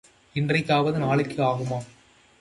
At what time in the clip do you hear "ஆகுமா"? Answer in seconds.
1.43-1.79